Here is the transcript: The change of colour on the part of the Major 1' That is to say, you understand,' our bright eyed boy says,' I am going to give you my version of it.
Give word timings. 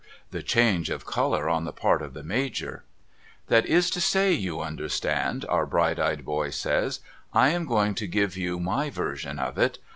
The 0.31 0.41
change 0.41 0.89
of 0.89 1.05
colour 1.05 1.47
on 1.47 1.63
the 1.65 1.71
part 1.71 2.01
of 2.01 2.15
the 2.15 2.23
Major 2.23 2.83
1' 3.45 3.45
That 3.49 3.67
is 3.67 3.91
to 3.91 4.01
say, 4.01 4.31
you 4.31 4.59
understand,' 4.59 5.45
our 5.47 5.67
bright 5.67 5.99
eyed 5.99 6.25
boy 6.25 6.49
says,' 6.49 7.01
I 7.33 7.49
am 7.49 7.67
going 7.67 7.93
to 7.93 8.07
give 8.07 8.35
you 8.35 8.59
my 8.59 8.89
version 8.89 9.37
of 9.37 9.59
it. 9.59 9.77